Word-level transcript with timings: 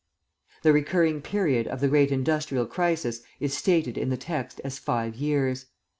The 0.63 0.73
recurring 0.73 1.21
period 1.21 1.67
of 1.67 1.79
the 1.79 1.87
great 1.87 2.11
industrial 2.11 2.65
crisis 2.65 3.21
is 3.39 3.55
stated 3.55 3.99
in 3.99 4.09
the 4.09 4.17
text 4.17 4.59
as 4.63 4.79
five 4.79 5.13
years. 5.13 5.67